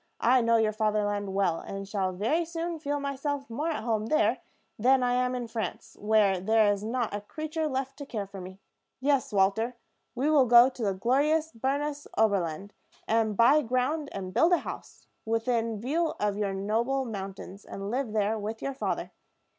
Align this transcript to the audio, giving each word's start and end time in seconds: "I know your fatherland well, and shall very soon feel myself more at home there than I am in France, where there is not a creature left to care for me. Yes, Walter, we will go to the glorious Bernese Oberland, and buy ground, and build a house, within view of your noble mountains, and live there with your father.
"I 0.19 0.41
know 0.41 0.57
your 0.57 0.71
fatherland 0.73 1.35
well, 1.35 1.59
and 1.59 1.87
shall 1.87 2.11
very 2.11 2.43
soon 2.43 2.79
feel 2.79 2.99
myself 2.99 3.47
more 3.51 3.69
at 3.69 3.83
home 3.83 4.07
there 4.07 4.39
than 4.79 5.03
I 5.03 5.13
am 5.13 5.35
in 5.35 5.45
France, 5.47 5.95
where 5.99 6.39
there 6.39 6.73
is 6.73 6.83
not 6.83 7.13
a 7.13 7.21
creature 7.21 7.67
left 7.67 7.97
to 7.97 8.07
care 8.07 8.25
for 8.25 8.41
me. 8.41 8.57
Yes, 8.99 9.31
Walter, 9.31 9.75
we 10.15 10.27
will 10.27 10.47
go 10.47 10.69
to 10.69 10.81
the 10.83 10.95
glorious 10.95 11.51
Bernese 11.51 12.09
Oberland, 12.17 12.73
and 13.07 13.37
buy 13.37 13.61
ground, 13.61 14.09
and 14.11 14.33
build 14.33 14.53
a 14.53 14.57
house, 14.65 15.05
within 15.23 15.79
view 15.79 16.15
of 16.19 16.35
your 16.35 16.55
noble 16.55 17.05
mountains, 17.05 17.63
and 17.63 17.91
live 17.91 18.11
there 18.11 18.39
with 18.39 18.59
your 18.63 18.73
father. 18.73 19.11